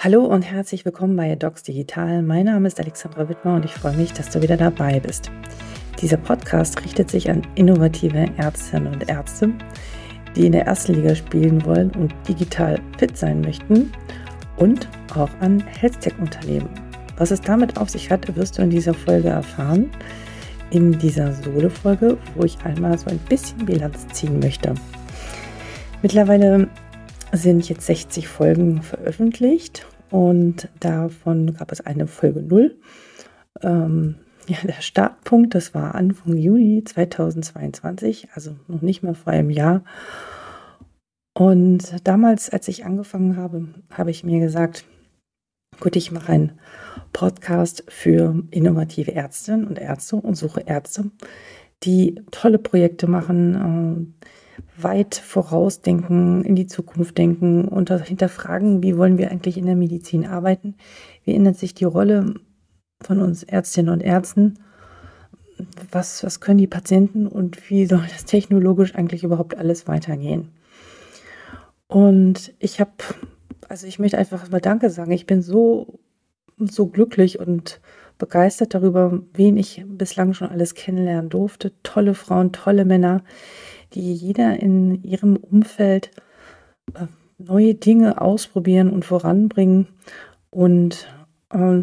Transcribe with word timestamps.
Hallo 0.00 0.24
und 0.24 0.42
herzlich 0.42 0.84
willkommen 0.84 1.16
bei 1.16 1.34
Docs 1.34 1.64
Digital. 1.64 2.22
Mein 2.22 2.44
Name 2.44 2.68
ist 2.68 2.78
Alexandra 2.78 3.28
Wittmer 3.28 3.56
und 3.56 3.64
ich 3.64 3.72
freue 3.72 3.96
mich, 3.96 4.12
dass 4.12 4.30
du 4.30 4.40
wieder 4.40 4.56
dabei 4.56 5.00
bist. 5.00 5.28
Dieser 6.00 6.18
Podcast 6.18 6.80
richtet 6.84 7.10
sich 7.10 7.28
an 7.28 7.42
innovative 7.56 8.26
Ärztinnen 8.36 8.92
und 8.92 9.08
Ärzte, 9.08 9.52
die 10.36 10.46
in 10.46 10.52
der 10.52 10.66
ersten 10.66 10.94
Liga 10.94 11.16
spielen 11.16 11.64
wollen 11.64 11.90
und 11.96 12.14
digital 12.28 12.80
fit 12.96 13.18
sein 13.18 13.40
möchten 13.40 13.90
und 14.56 14.88
auch 15.16 15.30
an 15.40 15.58
Health-Tech-Unternehmen. 15.66 16.68
Was 17.16 17.32
es 17.32 17.40
damit 17.40 17.76
auf 17.76 17.90
sich 17.90 18.08
hat, 18.08 18.36
wirst 18.36 18.56
du 18.56 18.62
in 18.62 18.70
dieser 18.70 18.94
Folge 18.94 19.30
erfahren. 19.30 19.90
In 20.70 20.96
dieser 20.96 21.32
Solo-Folge, 21.32 22.16
wo 22.36 22.44
ich 22.44 22.56
einmal 22.62 22.96
so 22.98 23.10
ein 23.10 23.18
bisschen 23.28 23.66
Bilanz 23.66 24.06
ziehen 24.12 24.38
möchte. 24.38 24.74
Mittlerweile 26.02 26.68
sind 27.32 27.68
jetzt 27.68 27.86
60 27.86 28.28
Folgen 28.28 28.82
veröffentlicht 28.82 29.86
und 30.10 30.68
davon 30.80 31.54
gab 31.54 31.72
es 31.72 31.80
eine 31.80 32.06
Folge 32.06 32.42
0. 32.42 32.78
Ähm, 33.62 34.16
ja, 34.46 34.56
der 34.62 34.80
Startpunkt, 34.80 35.54
das 35.54 35.74
war 35.74 35.94
Anfang 35.94 36.36
Juni 36.36 36.82
2022, 36.82 38.28
also 38.34 38.56
noch 38.66 38.80
nicht 38.80 39.02
mehr 39.02 39.14
vor 39.14 39.32
einem 39.32 39.50
Jahr. 39.50 39.84
Und 41.34 41.96
damals, 42.04 42.50
als 42.50 42.66
ich 42.68 42.84
angefangen 42.84 43.36
habe, 43.36 43.68
habe 43.92 44.10
ich 44.10 44.24
mir 44.24 44.40
gesagt, 44.40 44.84
gut, 45.78 45.96
ich 45.96 46.10
mache 46.10 46.32
einen 46.32 46.52
Podcast 47.12 47.84
für 47.88 48.42
innovative 48.50 49.14
Ärztinnen 49.14 49.66
und 49.66 49.78
Ärzte 49.78 50.16
und 50.16 50.34
suche 50.34 50.62
Ärzte, 50.62 51.10
die 51.84 52.20
tolle 52.30 52.58
Projekte 52.58 53.06
machen, 53.06 54.14
äh, 54.24 54.28
weit 54.76 55.14
vorausdenken, 55.14 56.44
in 56.44 56.54
die 56.56 56.66
Zukunft 56.66 57.18
denken 57.18 57.66
und 57.66 57.90
hinterfragen, 57.90 58.82
wie 58.82 58.96
wollen 58.96 59.18
wir 59.18 59.30
eigentlich 59.30 59.58
in 59.58 59.66
der 59.66 59.76
Medizin 59.76 60.26
arbeiten? 60.26 60.76
Wie 61.24 61.34
ändert 61.34 61.56
sich 61.56 61.74
die 61.74 61.84
Rolle 61.84 62.34
von 63.00 63.20
uns 63.20 63.42
Ärztinnen 63.42 63.92
und 63.92 64.00
Ärzten? 64.00 64.58
Was, 65.90 66.22
was 66.22 66.40
können 66.40 66.58
die 66.58 66.66
Patienten 66.66 67.26
und 67.26 67.68
wie 67.70 67.86
soll 67.86 68.04
das 68.12 68.24
technologisch 68.24 68.94
eigentlich 68.94 69.24
überhaupt 69.24 69.56
alles 69.56 69.88
weitergehen? 69.88 70.52
Und 71.88 72.54
ich 72.58 72.80
habe, 72.80 72.92
also 73.68 73.86
ich 73.86 73.98
möchte 73.98 74.18
einfach 74.18 74.48
mal 74.50 74.60
Danke 74.60 74.90
sagen. 74.90 75.10
Ich 75.10 75.26
bin 75.26 75.42
so, 75.42 75.98
so 76.58 76.86
glücklich 76.86 77.40
und 77.40 77.80
begeistert 78.18 78.74
darüber, 78.74 79.20
wen 79.32 79.56
ich 79.56 79.84
bislang 79.86 80.34
schon 80.34 80.50
alles 80.50 80.74
kennenlernen 80.74 81.30
durfte. 81.30 81.72
Tolle 81.82 82.14
Frauen, 82.14 82.52
tolle 82.52 82.84
Männer, 82.84 83.22
die 83.94 84.12
jeder 84.12 84.60
in 84.60 85.02
ihrem 85.02 85.36
Umfeld 85.36 86.10
äh, 86.94 87.06
neue 87.38 87.74
Dinge 87.74 88.20
ausprobieren 88.20 88.90
und 88.90 89.04
voranbringen 89.04 89.88
und 90.50 91.06
äh, 91.50 91.82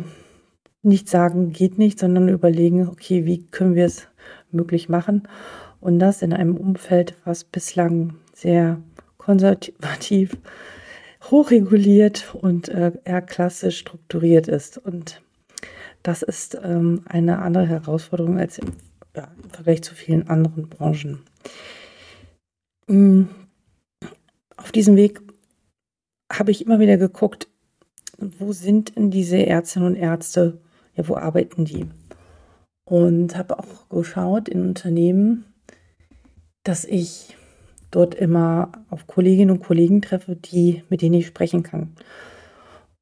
nicht 0.84 1.10
sagen, 1.10 1.52
geht 1.52 1.78
nicht, 1.78 2.00
sondern 2.00 2.30
überlegen, 2.30 2.88
okay, 2.88 3.26
wie 3.26 3.46
können 3.48 3.76
wir 3.76 3.86
es 3.86 4.08
möglich 4.52 4.90
machen? 4.90 5.28
Und 5.80 6.00
das 6.00 6.22
in 6.22 6.34
einem 6.34 6.58
Umfeld, 6.58 7.16
was 7.26 7.44
bislang 7.44 8.16
sehr 8.34 8.82
konservativ, 9.18 10.38
hochreguliert 11.32 12.36
und 12.36 12.70
äh, 12.70 12.92
eher 13.04 13.22
klassisch 13.22 13.80
strukturiert 13.80 14.48
ist. 14.48 14.78
Und 14.78 15.22
das 16.04 16.22
ist 16.22 16.58
ähm, 16.64 17.02
eine 17.06 17.40
andere 17.40 17.66
Herausforderung 17.66 18.38
als 18.38 18.60
im, 18.60 18.74
ja, 19.16 19.28
im 19.44 19.50
Vergleich 19.50 19.82
zu 19.82 19.96
vielen 19.96 20.28
anderen 20.28 20.70
Branchen. 20.70 21.22
Mm. 22.88 23.24
Auf 24.58 24.72
diesem 24.72 24.96
Weg 24.96 25.22
habe 26.32 26.52
ich 26.52 26.66
immer 26.66 26.80
wieder 26.80 26.98
geguckt, 26.98 27.48
wo 28.18 28.54
sind 28.54 28.96
denn 28.96 29.12
diese 29.12 29.46
Ärztinnen 29.46 29.90
und 29.90 29.96
Ärzte, 29.96 30.60
ja, 30.96 31.08
wo 31.08 31.16
arbeiten 31.16 31.66
die? 31.66 31.86
Und 32.86 33.36
habe 33.36 33.60
auch 33.60 33.90
geschaut 33.90 34.48
in 34.48 34.62
Unternehmen, 34.62 35.46
dass 36.64 36.86
ich 36.86 37.36
dort 37.92 38.16
immer 38.16 38.72
auf 38.90 39.08
Kolleginnen 39.08 39.52
und 39.52 39.64
Kollegen 39.64 40.02
treffe, 40.02 40.36
die, 40.36 40.84
mit 40.90 41.02
denen 41.02 41.16
ich 41.16 41.28
sprechen 41.28 41.64
kann. 41.64 41.96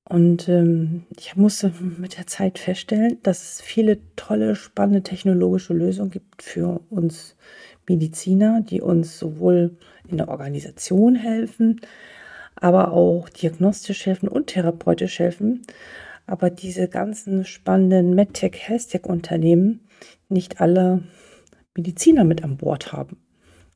Und 0.06 0.50
ähm, 0.50 1.06
ich 1.18 1.36
musste 1.36 1.72
mit 1.98 2.18
der 2.18 2.28
Zeit 2.28 2.60
feststellen, 2.60 3.20
dass 3.24 3.42
es 3.44 3.62
viele 3.62 4.00
tolle, 4.16 4.56
spannende 4.56 5.02
technologische 5.02 5.74
Lösungen 5.74 6.12
gibt 6.12 6.44
für 6.44 6.82
uns 6.90 7.36
Mediziner, 7.88 8.62
die 8.62 8.82
uns 8.82 9.18
sowohl 9.18 9.78
in 10.08 10.18
der 10.18 10.28
Organisation 10.28 11.16
helfen, 11.16 11.82
aber 12.56 12.92
auch 12.92 13.30
diagnostisch 13.30 14.06
helfen 14.06 14.28
und 14.28 14.48
therapeutisch 14.48 15.20
helfen. 15.20 15.62
Aber 16.26 16.50
diese 16.50 16.88
ganzen 16.88 17.46
spannenden 17.46 18.14
MedTech, 18.14 18.56
HealthTech-Unternehmen 18.68 19.82
nicht 20.30 20.62
alle 20.62 21.04
Mediziner 21.76 22.24
mit 22.24 22.44
an 22.44 22.58
Bord 22.58 22.94
haben. 22.94 23.18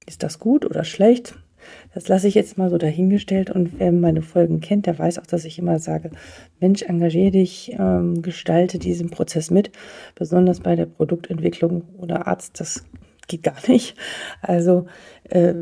Ist 0.06 0.24
das 0.24 0.40
gut 0.40 0.66
oder 0.66 0.84
schlecht? 0.84 1.36
Das 1.94 2.08
lasse 2.08 2.28
ich 2.28 2.36
jetzt 2.36 2.58
mal 2.58 2.70
so 2.70 2.78
dahingestellt 2.78 3.50
und 3.50 3.80
wer 3.80 3.92
meine 3.92 4.22
Folgen 4.22 4.60
kennt, 4.60 4.86
der 4.86 4.98
weiß 4.98 5.20
auch, 5.20 5.26
dass 5.26 5.46
ich 5.46 5.60
immer 5.60 5.80
sage, 5.80 6.12
Mensch, 6.60 6.84
engagiere 6.84 7.32
dich, 7.32 7.76
ähm, 7.78 8.22
gestalte 8.22 8.80
diesen 8.80 9.10
Prozess 9.10 9.52
mit, 9.52 9.72
besonders 10.16 10.60
bei 10.60 10.76
der 10.76 10.86
Produktentwicklung 10.86 11.84
oder 11.98 12.28
Arzt, 12.28 12.60
das 12.60 12.84
geht 13.28 13.44
gar 13.44 13.58
nicht. 13.68 13.96
Also 14.42 14.88
äh, 15.30 15.54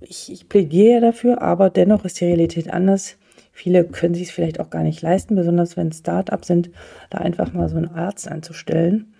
ich, 0.00 0.32
ich 0.32 0.48
plädiere 0.48 1.00
dafür, 1.00 1.42
aber 1.42 1.70
dennoch 1.70 2.04
ist 2.04 2.20
die 2.20 2.26
Realität 2.26 2.72
anders. 2.72 3.16
Viele 3.52 3.84
können 3.84 4.14
sich 4.14 4.28
es 4.28 4.30
vielleicht 4.30 4.60
auch 4.60 4.70
gar 4.70 4.82
nicht 4.82 5.02
leisten, 5.02 5.34
besonders 5.34 5.76
wenn 5.76 5.92
Start-up 5.92 6.44
sind, 6.44 6.70
da 7.10 7.18
einfach 7.18 7.52
mal 7.52 7.68
so 7.68 7.76
einen 7.76 7.88
Arzt 7.88 8.28
einzustellen. 8.28 9.14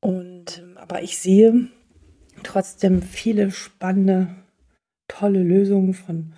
Und 0.00 0.64
aber 0.76 1.02
ich 1.02 1.18
sehe 1.18 1.68
trotzdem 2.42 3.00
viele 3.00 3.50
spannende, 3.50 4.28
tolle 5.08 5.42
Lösungen 5.42 5.94
von 5.94 6.32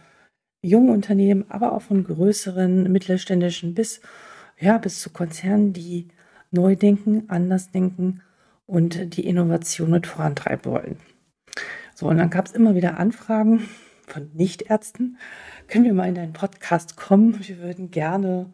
jungen 0.62 0.90
Unternehmen, 0.90 1.44
aber 1.48 1.72
auch 1.72 1.82
von 1.82 2.04
größeren 2.04 2.90
mittelständischen 2.90 3.74
bis 3.74 4.00
ja 4.58 4.78
bis 4.78 5.00
zu 5.00 5.10
Konzernen, 5.10 5.72
die 5.72 6.08
neu 6.50 6.76
denken, 6.76 7.24
anders 7.28 7.70
denken 7.70 8.22
und 8.66 9.16
die 9.16 9.26
Innovation 9.26 9.90
mit 9.90 10.06
vorantreiben 10.06 10.70
wollen. 10.70 10.96
So, 11.94 12.08
und 12.08 12.18
dann 12.18 12.30
gab 12.30 12.46
es 12.46 12.52
immer 12.52 12.74
wieder 12.74 12.98
Anfragen 12.98 13.68
von 14.06 14.30
Nichtärzten. 14.34 15.18
Können 15.68 15.84
wir 15.84 15.94
mal 15.94 16.08
in 16.08 16.14
deinen 16.14 16.32
Podcast 16.32 16.96
kommen? 16.96 17.38
Wir 17.46 17.58
würden 17.58 17.90
gerne 17.90 18.52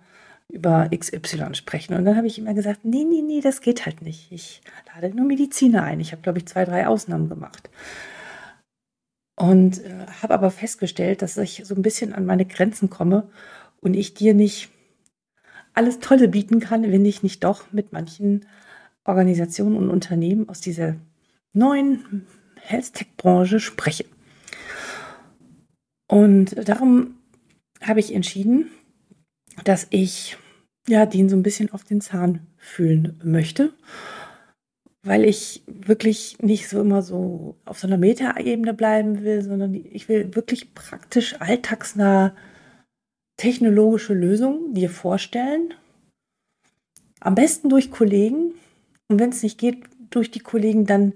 über 0.49 0.91
XY 0.95 1.55
sprechen. 1.55 1.95
Und 1.95 2.05
dann 2.05 2.17
habe 2.17 2.27
ich 2.27 2.39
immer 2.39 2.55
gesagt, 2.55 2.85
nee, 2.85 3.05
nee, 3.05 3.23
nee, 3.23 3.41
das 3.41 3.61
geht 3.61 3.87
halt 3.87 4.03
nicht. 4.03 4.31
Ich 4.31 4.61
lade 4.95 5.15
nur 5.17 5.27
Mediziner 5.27 5.83
ein. 5.83 5.99
Ich 5.99 6.13
habe, 6.13 6.23
glaube 6.23 6.39
ich, 6.39 6.47
zwei, 6.47 6.65
drei 6.65 6.87
Ausnahmen 6.87 7.29
gemacht. 7.29 7.71
Und 9.37 9.83
äh, 9.85 10.07
habe 10.23 10.35
aber 10.35 10.51
festgestellt, 10.51 11.23
dass 11.23 11.37
ich 11.39 11.63
so 11.65 11.75
ein 11.75 11.83
bisschen 11.83 12.13
an 12.13 12.27
meine 12.27 12.45
Grenzen 12.45 12.91
komme 12.91 13.31
und 13.81 13.95
ich 13.95 14.15
dir 14.15 14.35
nicht 14.35 14.69
alles 15.75 16.01
Tolle 16.01 16.29
bieten 16.29 16.61
kann, 16.61 16.83
wenn 16.83 17.05
ich 17.05 17.23
nicht 17.23 17.43
doch 17.45 17.73
mit 17.73 17.93
manchen 17.93 18.47
Organisationen 19.05 19.77
und 19.77 19.91
Unternehmen 19.91 20.49
aus 20.49 20.61
dieser 20.61 20.97
neuen 21.53 22.27
Health-Tech-Branche 22.61 23.59
spreche. 23.59 24.05
Und 26.09 26.69
darum 26.69 27.17
habe 27.81 28.01
ich 28.01 28.15
entschieden, 28.15 28.71
dass 29.65 29.87
ich 29.91 30.37
ja 30.89 31.07
den 31.07 31.29
so 31.29 31.37
ein 31.37 31.43
bisschen 31.43 31.73
auf 31.73 31.85
den 31.85 32.01
Zahn 32.01 32.47
fühlen 32.59 33.21
möchte, 33.25 33.73
weil 35.05 35.25
ich 35.25 35.63
wirklich 35.67 36.39
nicht 36.41 36.69
so 36.69 36.81
immer 36.81 37.03
so 37.03 37.57
auf 37.65 37.79
so 37.79 37.87
einer 37.87 37.99
Metaebene 37.99 38.73
bleiben 38.73 39.23
will, 39.23 39.43
sondern 39.43 39.75
ich 39.75 40.09
will 40.09 40.35
wirklich 40.35 40.75
praktisch 40.75 41.41
alltagsnah 41.41 42.35
technologische 43.37 44.15
Lösungen 44.15 44.75
dir 44.75 44.91
vorstellen. 44.91 45.75
Am 47.19 47.35
besten 47.35 47.69
durch 47.69 47.91
Kollegen, 47.91 48.53
und 49.09 49.19
wenn 49.19 49.31
es 49.31 49.43
nicht 49.43 49.59
geht, 49.59 49.79
durch 50.11 50.31
die 50.31 50.41
Kollegen, 50.41 50.87
dann 50.87 51.15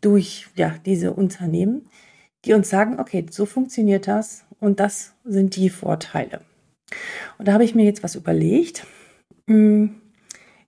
durch 0.00 0.46
ja, 0.54 0.76
diese 0.86 1.12
Unternehmen, 1.12 1.86
die 2.44 2.54
uns 2.54 2.70
sagen, 2.70 3.00
okay, 3.00 3.26
so 3.30 3.44
funktioniert 3.44 4.06
das 4.06 4.44
und 4.60 4.80
das 4.80 5.14
sind 5.24 5.56
die 5.56 5.68
Vorteile. 5.68 6.40
Und 7.38 7.48
da 7.48 7.52
habe 7.52 7.64
ich 7.64 7.74
mir 7.74 7.84
jetzt 7.84 8.02
was 8.02 8.14
überlegt, 8.14 8.86
hm, 9.48 10.00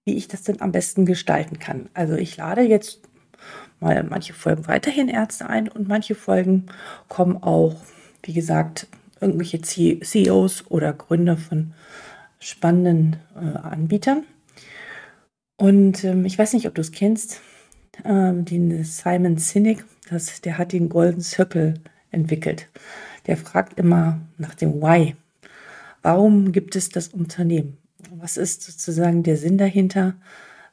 wie 0.08 0.16
ich 0.16 0.26
das 0.26 0.43
denn 0.43 0.62
am 0.62 0.72
besten 0.72 1.05
gestalten 1.05 1.58
kann. 1.58 1.90
Also 1.93 2.14
ich 2.14 2.38
lade 2.38 2.62
jetzt 2.62 3.00
mal 3.78 4.02
manche 4.05 4.32
Folgen 4.32 4.66
weiterhin 4.66 5.08
Ärzte 5.08 5.46
ein 5.46 5.69
und 5.69 5.87
manche 5.87 6.14
Folgen 6.14 6.64
kommen 7.08 7.37
auch, 7.43 7.76
wie 8.22 8.32
gesagt, 8.32 8.87
irgendwelche 9.20 9.60
CEOs 9.60 10.70
oder 10.70 10.94
Gründer 10.94 11.37
von 11.37 11.75
spannenden 12.40 13.16
äh, 13.37 13.58
Anbietern. 13.58 14.25
Und 15.58 16.05
ähm, 16.05 16.25
ich 16.25 16.38
weiß 16.38 16.55
nicht, 16.55 16.66
ob 16.66 16.75
du 16.75 16.81
es 16.81 16.93
kennst, 16.93 17.43
ähm, 18.06 18.46
den 18.46 18.82
Simon 18.84 19.37
Sinek, 19.37 19.84
das, 20.08 20.40
der 20.40 20.56
hat 20.56 20.72
den 20.72 20.88
Golden 20.88 21.20
Circle 21.20 21.75
entwickelt. 22.10 22.70
Der 23.26 23.37
fragt 23.37 23.78
immer 23.78 24.22
nach 24.38 24.55
dem 24.55 24.81
Why. 24.81 25.16
Warum 26.00 26.50
gibt 26.50 26.76
es 26.76 26.88
das 26.88 27.08
Unternehmen? 27.08 27.76
Was 28.11 28.37
ist 28.37 28.62
sozusagen 28.62 29.23
der 29.23 29.37
Sinn 29.37 29.59
dahinter? 29.59 30.15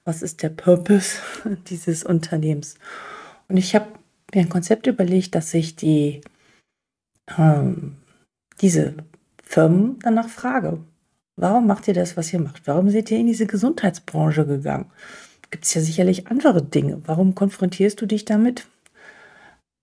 Was 0.03 0.21
ist 0.21 0.43
der 0.43 0.49
Purpose 0.49 1.17
dieses 1.67 2.03
Unternehmens? 2.03 2.75
Und 3.47 3.57
ich 3.57 3.75
habe 3.75 3.87
mir 4.33 4.41
ein 4.41 4.49
Konzept 4.49 4.87
überlegt, 4.87 5.35
dass 5.35 5.53
ich 5.53 5.75
die, 5.75 6.21
ähm, 7.37 7.97
diese 8.61 8.95
Firmen 9.43 9.99
danach 9.99 10.29
frage. 10.29 10.79
Warum 11.35 11.67
macht 11.67 11.87
ihr 11.87 11.93
das, 11.93 12.15
was 12.15 12.31
ihr 12.31 12.39
macht? 12.39 12.67
Warum 12.67 12.89
seid 12.89 13.11
ihr 13.11 13.19
in 13.19 13.27
diese 13.27 13.45
Gesundheitsbranche 13.45 14.45
gegangen? 14.45 14.91
Gibt 15.51 15.65
es 15.65 15.73
ja 15.73 15.81
sicherlich 15.81 16.27
andere 16.27 16.63
Dinge. 16.63 17.01
Warum 17.05 17.35
konfrontierst 17.35 17.99
du 18.01 18.05
dich 18.05 18.25
damit? 18.25 18.67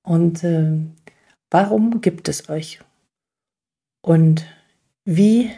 Und 0.03 0.43
äh, 0.45 0.79
warum 1.51 2.01
gibt 2.01 2.29
es 2.29 2.49
euch? 2.49 2.81
Und 4.03 4.47
wie 5.05 5.51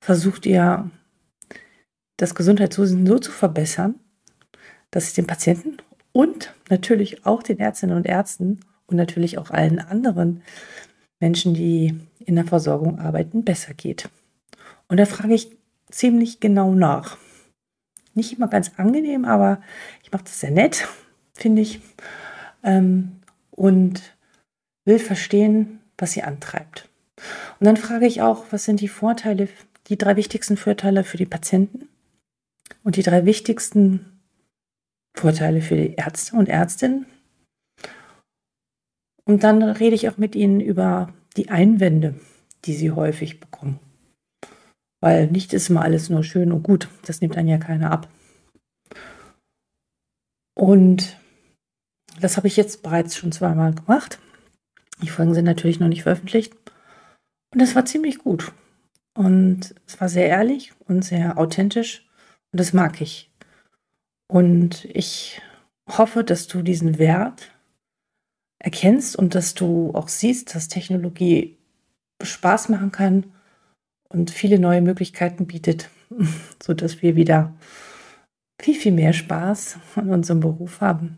versucht 0.00 0.46
ihr 0.46 0.90
das 2.16 2.34
Gesundheitswesen 2.34 3.06
so 3.06 3.18
zu 3.18 3.30
verbessern, 3.30 3.94
dass 4.90 5.04
es 5.04 5.14
den 5.14 5.26
Patienten 5.26 5.78
und 6.12 6.54
natürlich 6.68 7.24
auch 7.26 7.42
den 7.42 7.58
Ärztinnen 7.58 7.96
und 7.96 8.06
Ärzten 8.06 8.60
und 8.86 8.96
natürlich 8.96 9.38
auch 9.38 9.50
allen 9.50 9.78
anderen 9.78 10.42
Menschen, 11.20 11.54
die 11.54 11.98
in 12.18 12.34
der 12.34 12.44
Versorgung 12.44 12.98
arbeiten, 12.98 13.44
besser 13.44 13.74
geht. 13.74 14.08
Und 14.88 14.98
da 14.98 15.06
frage 15.06 15.34
ich 15.34 15.56
ziemlich 15.90 16.40
genau 16.40 16.72
nach. 16.74 17.16
Nicht 18.14 18.32
immer 18.32 18.48
ganz 18.48 18.72
angenehm, 18.76 19.24
aber 19.24 19.60
ich 20.02 20.10
mache 20.10 20.24
das 20.24 20.40
sehr 20.40 20.50
nett, 20.50 20.88
finde 21.34 21.62
ich. 21.62 21.80
Ähm, 22.62 23.20
und 23.50 24.16
will 24.84 24.98
verstehen, 24.98 25.80
was 25.96 26.12
sie 26.12 26.22
antreibt. 26.22 26.88
Und 27.58 27.66
dann 27.66 27.76
frage 27.76 28.06
ich 28.06 28.22
auch, 28.22 28.46
was 28.50 28.64
sind 28.64 28.80
die 28.80 28.88
Vorteile, 28.88 29.48
die 29.90 29.98
drei 29.98 30.16
wichtigsten 30.16 30.56
Vorteile 30.56 31.04
für 31.04 31.16
die 31.16 31.26
Patienten 31.26 31.88
und 32.84 32.96
die 32.96 33.02
drei 33.02 33.26
wichtigsten 33.26 34.22
Vorteile 35.14 35.60
für 35.60 35.76
die 35.76 35.94
Ärzte 35.94 36.36
und 36.36 36.48
Ärztinnen. 36.48 37.06
Und 39.24 39.42
dann 39.42 39.62
rede 39.62 39.96
ich 39.96 40.08
auch 40.08 40.16
mit 40.16 40.34
ihnen 40.36 40.60
über 40.60 41.12
die 41.36 41.50
Einwände, 41.50 42.14
die 42.64 42.74
sie 42.74 42.92
häufig 42.92 43.40
bekommen. 43.40 43.80
Weil 45.00 45.26
nicht 45.26 45.52
ist 45.52 45.70
immer 45.70 45.82
alles 45.82 46.08
nur 46.08 46.22
schön 46.22 46.52
und 46.52 46.62
gut. 46.62 46.88
Das 47.04 47.20
nimmt 47.20 47.36
dann 47.36 47.48
ja 47.48 47.58
keiner 47.58 47.90
ab. 47.90 48.08
Und 50.54 51.16
das 52.20 52.36
habe 52.36 52.46
ich 52.46 52.56
jetzt 52.56 52.82
bereits 52.82 53.16
schon 53.16 53.32
zweimal 53.32 53.74
gemacht. 53.74 54.20
Die 55.02 55.08
Folgen 55.08 55.34
sind 55.34 55.46
natürlich 55.46 55.80
noch 55.80 55.88
nicht 55.88 56.02
veröffentlicht. 56.02 56.54
Und 57.52 57.60
das 57.60 57.74
war 57.74 57.84
ziemlich 57.86 58.18
gut. 58.18 58.52
Und 59.14 59.74
es 59.86 60.00
war 60.00 60.08
sehr 60.08 60.28
ehrlich 60.28 60.72
und 60.86 61.04
sehr 61.04 61.38
authentisch. 61.38 62.08
Und 62.52 62.60
das 62.60 62.72
mag 62.72 63.00
ich. 63.00 63.30
Und 64.28 64.84
ich 64.84 65.42
hoffe, 65.88 66.22
dass 66.24 66.46
du 66.46 66.62
diesen 66.62 66.98
Wert 66.98 67.50
erkennst 68.58 69.16
und 69.16 69.34
dass 69.34 69.54
du 69.54 69.90
auch 69.94 70.08
siehst, 70.08 70.54
dass 70.54 70.68
Technologie 70.68 71.58
Spaß 72.22 72.68
machen 72.68 72.92
kann 72.92 73.32
und 74.08 74.30
viele 74.30 74.58
neue 74.58 74.82
Möglichkeiten 74.82 75.46
bietet, 75.46 75.88
sodass 76.62 77.02
wir 77.02 77.16
wieder 77.16 77.54
viel, 78.60 78.74
viel 78.74 78.92
mehr 78.92 79.12
Spaß 79.12 79.78
an 79.96 80.10
unserem 80.10 80.40
Beruf 80.40 80.80
haben 80.80 81.16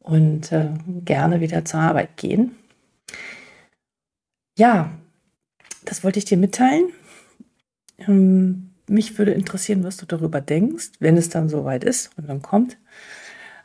und 0.00 0.50
äh, 0.52 0.70
gerne 1.04 1.40
wieder 1.40 1.64
zur 1.64 1.80
Arbeit 1.80 2.16
gehen. 2.16 2.56
Ja, 4.58 4.90
das 5.84 6.04
wollte 6.04 6.18
ich 6.18 6.24
dir 6.24 6.36
mitteilen. 6.36 6.90
Ähm, 7.98 8.70
mich 8.88 9.18
würde 9.18 9.32
interessieren, 9.32 9.84
was 9.84 9.96
du 9.96 10.06
darüber 10.06 10.40
denkst, 10.40 10.90
wenn 10.98 11.16
es 11.16 11.28
dann 11.28 11.48
soweit 11.48 11.84
ist 11.84 12.10
und 12.16 12.28
dann 12.28 12.42
kommt. 12.42 12.76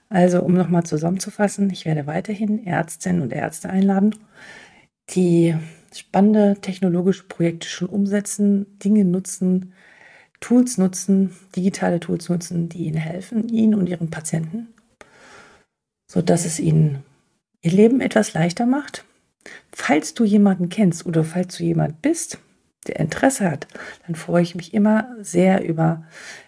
Also, 0.10 0.42
um 0.44 0.54
nochmal 0.54 0.84
zusammenzufassen, 0.84 1.70
ich 1.72 1.86
werde 1.86 2.06
weiterhin 2.06 2.66
Ärztinnen 2.66 3.22
und 3.22 3.34
Ärzte 3.34 3.70
einladen, 3.70 4.16
die 5.10 5.56
spannende 5.94 6.58
technologische 6.62 7.24
Projekte 7.24 7.68
schon 7.68 7.90
umsetzen, 7.90 8.78
Dinge 8.80 9.04
nutzen, 9.06 9.74
Tools 10.42 10.78
nutzen, 10.78 11.36
digitale 11.56 12.00
Tools 12.00 12.30
nutzen, 12.30 12.70
die 12.70 12.86
ihnen 12.86 12.98
helfen, 12.98 13.50
ihnen 13.50 13.74
und 13.74 13.88
ihren 13.88 14.12
Patienten, 14.12 14.68
sodass 16.08 16.46
es 16.46 16.60
ihnen 16.60 17.04
ihr 17.62 17.72
Leben 17.72 18.00
etwas 18.00 18.34
leichter 18.34 18.66
macht. 18.66 19.06
Falls 19.78 20.14
du 20.14 20.24
jemanden 20.24 20.70
kennst 20.70 21.06
oder 21.06 21.26
falls 21.26 21.58
du 21.58 21.66
jemand 21.66 22.02
bist, 22.02 22.38
der 22.88 22.98
Interesse 22.98 23.52
hat, 23.52 23.68
dann 24.08 24.16
freue 24.16 24.42
ich 24.42 24.56
mich 24.56 24.74
immer 24.74 25.14
sehr 25.20 25.68
über 25.68 26.06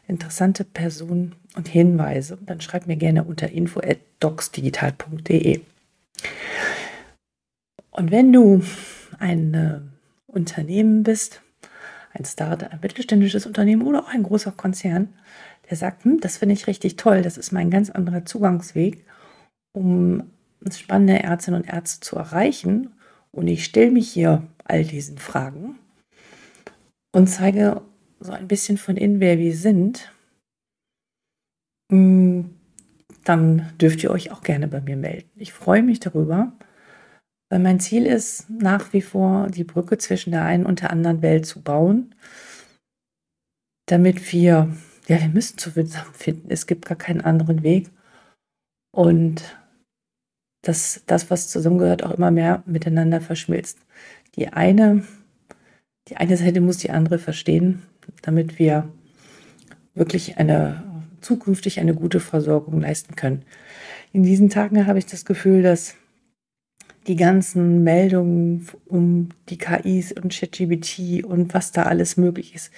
interessante 0.07 0.63
Personen 0.63 1.35
und 1.57 1.67
Hinweise. 1.67 2.37
Dann 2.45 2.61
schreib 2.61 2.87
mir 2.87 2.95
gerne 2.95 3.25
unter 3.25 3.49
info@docsdigital.de. 3.49 5.59
Und 7.91 8.11
wenn 8.11 8.31
du 8.31 8.63
ein 9.19 9.53
äh, 9.53 9.81
Unternehmen 10.27 11.03
bist, 11.03 11.41
ein 12.13 12.23
Startup, 12.23 12.71
ein 12.71 12.79
mittelständisches 12.81 13.45
Unternehmen 13.45 13.81
oder 13.81 14.03
auch 14.03 14.09
ein 14.09 14.23
großer 14.23 14.53
Konzern, 14.53 15.09
der 15.69 15.75
sagt, 15.75 16.05
hm, 16.05 16.21
das 16.21 16.37
finde 16.37 16.53
ich 16.53 16.67
richtig 16.67 16.95
toll, 16.95 17.23
das 17.23 17.37
ist 17.37 17.51
mein 17.51 17.71
ganz 17.71 17.89
anderer 17.89 18.23
Zugangsweg, 18.23 19.05
um 19.73 20.31
spannende 20.71 21.21
Ärztinnen 21.21 21.61
und 21.61 21.67
Ärzte 21.67 21.99
zu 21.99 22.15
erreichen. 22.15 22.93
Und 23.31 23.47
ich 23.47 23.65
stelle 23.65 23.91
mich 23.91 24.09
hier 24.09 24.47
all 24.63 24.83
diesen 24.83 25.17
Fragen 25.17 25.77
und 27.11 27.27
zeige 27.27 27.81
so 28.19 28.31
ein 28.31 28.47
bisschen 28.47 28.77
von 28.77 28.97
innen, 28.97 29.19
wer 29.19 29.37
wir 29.37 29.55
sind. 29.55 30.11
Hm, 31.91 32.55
dann 33.23 33.73
dürft 33.79 34.03
ihr 34.03 34.11
euch 34.11 34.31
auch 34.31 34.41
gerne 34.41 34.67
bei 34.67 34.81
mir 34.81 34.97
melden. 34.97 35.29
Ich 35.35 35.53
freue 35.53 35.83
mich 35.83 35.99
darüber. 35.99 36.53
Weil 37.49 37.59
mein 37.59 37.79
Ziel 37.79 38.05
ist 38.05 38.49
nach 38.49 38.91
wie 38.91 39.01
vor, 39.01 39.47
die 39.47 39.63
Brücke 39.63 39.97
zwischen 39.97 40.31
der 40.31 40.43
einen 40.43 40.65
und 40.65 40.81
der 40.81 40.91
anderen 40.91 41.21
Welt 41.21 41.45
zu 41.45 41.61
bauen, 41.61 42.13
damit 43.85 44.33
wir, 44.33 44.75
ja, 45.07 45.21
wir 45.21 45.29
müssen 45.29 45.57
zusammenfinden. 45.57 46.51
Es 46.51 46.67
gibt 46.67 46.85
gar 46.85 46.97
keinen 46.97 47.21
anderen 47.21 47.63
Weg. 47.63 47.89
Und 48.91 49.57
dass 50.61 51.01
das, 51.05 51.29
was 51.29 51.47
zusammengehört, 51.49 52.03
auch 52.03 52.11
immer 52.11 52.31
mehr 52.31 52.63
miteinander 52.65 53.21
verschmilzt. 53.21 53.79
Die 54.35 54.49
eine, 54.49 55.03
die 56.07 56.17
eine 56.17 56.37
Seite 56.37 56.61
muss 56.61 56.77
die 56.77 56.91
andere 56.91 57.19
verstehen, 57.19 57.83
damit 58.21 58.59
wir 58.59 58.89
wirklich 59.93 60.37
eine 60.37 60.83
zukünftig 61.21 61.79
eine 61.79 61.93
gute 61.93 62.19
Versorgung 62.19 62.81
leisten 62.81 63.15
können. 63.15 63.43
In 64.13 64.23
diesen 64.23 64.49
Tagen 64.49 64.85
habe 64.87 64.99
ich 64.99 65.05
das 65.05 65.25
Gefühl, 65.25 65.61
dass 65.61 65.95
die 67.07 67.15
ganzen 67.15 67.83
Meldungen 67.83 68.67
um 68.85 69.29
die 69.49 69.57
KIs 69.57 70.11
und 70.11 70.33
ChatGBT 70.33 71.23
und 71.23 71.53
was 71.53 71.71
da 71.71 71.83
alles 71.83 72.17
möglich 72.17 72.53
ist. 72.53 72.71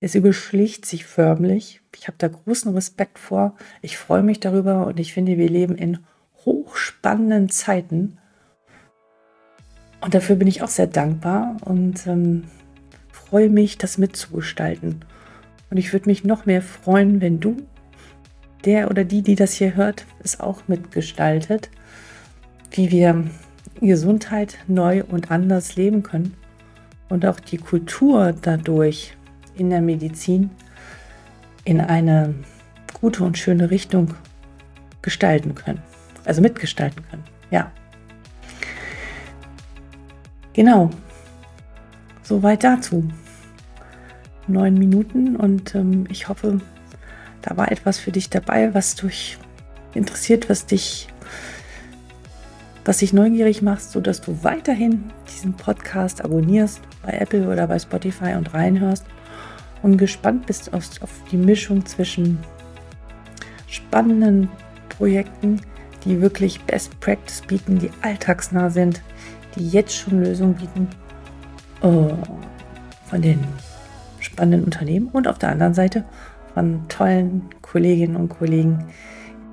Es 0.00 0.14
überschlicht 0.14 0.86
sich 0.86 1.04
förmlich. 1.04 1.80
Ich 1.96 2.06
habe 2.06 2.18
da 2.18 2.28
großen 2.28 2.72
Respekt 2.74 3.18
vor. 3.18 3.56
Ich 3.82 3.96
freue 3.96 4.22
mich 4.22 4.40
darüber 4.40 4.86
und 4.86 5.00
ich 5.00 5.12
finde, 5.12 5.38
wir 5.38 5.48
leben 5.48 5.74
in 5.74 5.98
hochspannenden 6.46 7.50
Zeiten. 7.50 8.18
Und 10.00 10.14
dafür 10.14 10.36
bin 10.36 10.48
ich 10.48 10.62
auch 10.62 10.68
sehr 10.68 10.86
dankbar 10.86 11.56
und 11.64 12.06
ähm, 12.06 12.44
freue 13.10 13.50
mich, 13.50 13.76
das 13.76 13.98
mitzugestalten. 13.98 15.04
Und 15.68 15.76
ich 15.76 15.92
würde 15.92 16.08
mich 16.08 16.24
noch 16.24 16.46
mehr 16.46 16.62
freuen, 16.62 17.20
wenn 17.20 17.40
du, 17.40 17.56
der 18.64 18.90
oder 18.90 19.04
die, 19.04 19.22
die 19.22 19.34
das 19.34 19.52
hier 19.54 19.74
hört, 19.74 20.06
es 20.22 20.40
auch 20.40 20.62
mitgestaltet, 20.68 21.70
wie 22.70 22.90
wir 22.90 23.24
Gesundheit 23.80 24.58
neu 24.68 25.04
und 25.04 25.30
anders 25.30 25.76
leben 25.76 26.02
können 26.02 26.34
und 27.08 27.26
auch 27.26 27.40
die 27.40 27.58
Kultur 27.58 28.34
dadurch 28.40 29.16
in 29.56 29.70
der 29.70 29.80
Medizin 29.80 30.50
in 31.64 31.80
eine 31.80 32.34
gute 33.00 33.24
und 33.24 33.38
schöne 33.38 33.70
Richtung 33.70 34.14
gestalten 35.02 35.54
können. 35.54 35.82
Also 36.26 36.42
mitgestalten 36.42 37.02
können. 37.08 37.24
Ja. 37.50 37.72
Genau. 40.52 40.90
Soweit 42.22 42.64
dazu. 42.64 43.08
Neun 44.48 44.74
Minuten 44.74 45.36
und 45.36 45.74
ähm, 45.74 46.06
ich 46.10 46.28
hoffe, 46.28 46.60
da 47.42 47.56
war 47.56 47.72
etwas 47.72 47.98
für 47.98 48.12
dich 48.12 48.28
dabei, 48.28 48.74
was 48.74 48.94
dich 48.96 49.38
interessiert, 49.94 50.50
was 50.50 50.66
dich 50.66 51.08
was 52.86 52.98
dich 52.98 53.12
neugierig 53.12 53.62
macht, 53.62 53.82
sodass 53.82 54.20
du 54.20 54.44
weiterhin 54.44 55.10
diesen 55.28 55.54
Podcast 55.54 56.24
abonnierst 56.24 56.80
bei 57.02 57.12
Apple 57.12 57.48
oder 57.48 57.66
bei 57.66 57.78
Spotify 57.80 58.34
und 58.36 58.54
reinhörst 58.54 59.04
und 59.82 59.98
gespannt 59.98 60.46
bist 60.46 60.72
auf, 60.72 60.84
auf 61.00 61.10
die 61.30 61.36
Mischung 61.36 61.84
zwischen 61.84 62.38
spannenden 63.66 64.48
Projekten, 64.88 65.60
die 66.06 66.20
wirklich 66.20 66.62
Best 66.62 66.98
Practice 67.00 67.42
bieten, 67.42 67.78
die 67.78 67.90
alltagsnah 68.00 68.70
sind, 68.70 69.02
die 69.56 69.68
jetzt 69.68 69.94
schon 69.94 70.22
Lösungen 70.22 70.54
bieten, 70.54 70.88
oh, 71.82 72.12
von 73.06 73.22
den 73.22 73.40
spannenden 74.20 74.64
Unternehmen 74.64 75.08
und 75.08 75.28
auf 75.28 75.38
der 75.38 75.50
anderen 75.50 75.74
Seite 75.74 76.04
von 76.54 76.88
tollen 76.88 77.42
Kolleginnen 77.60 78.16
und 78.16 78.28
Kollegen, 78.28 78.84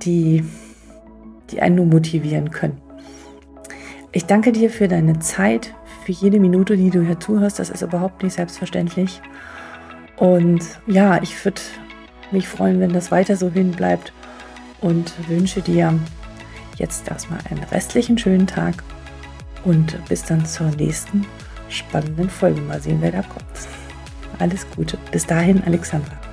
die, 0.02 0.44
die 1.50 1.60
einen 1.60 1.76
nur 1.76 1.86
motivieren 1.86 2.50
können. 2.50 2.80
Ich 4.12 4.26
danke 4.26 4.52
dir 4.52 4.70
für 4.70 4.88
deine 4.88 5.18
Zeit, 5.18 5.74
für 6.04 6.12
jede 6.12 6.38
Minute, 6.38 6.76
die 6.76 6.90
du 6.90 7.02
hier 7.02 7.18
zuhörst. 7.18 7.58
Das 7.58 7.70
ist 7.70 7.82
überhaupt 7.82 8.22
nicht 8.22 8.34
selbstverständlich. 8.34 9.20
Und 10.16 10.62
ja, 10.86 11.20
ich 11.22 11.44
würde 11.44 11.60
mich 12.30 12.46
freuen, 12.46 12.80
wenn 12.80 12.92
das 12.92 13.10
weiter 13.10 13.36
so 13.36 13.50
hin 13.50 13.72
bleibt 13.72 14.12
und 14.80 15.12
wünsche 15.28 15.62
dir 15.62 15.92
jetzt 16.76 17.08
erstmal 17.08 17.40
einen 17.50 17.64
restlichen 17.64 18.18
schönen 18.18 18.46
Tag 18.46 18.82
und 19.64 19.98
bis 20.08 20.24
dann 20.24 20.44
zur 20.46 20.68
nächsten 20.68 21.26
spannenden 21.68 22.28
Folge. 22.28 22.60
Mal 22.60 22.80
sehen, 22.80 22.98
wer 23.00 23.12
da 23.12 23.22
kommt. 23.22 23.44
Alles 24.38 24.66
Gute. 24.74 24.98
Bis 25.10 25.26
dahin, 25.26 25.62
Alexandra. 25.64 26.23